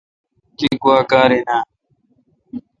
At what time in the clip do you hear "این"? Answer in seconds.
1.35-1.45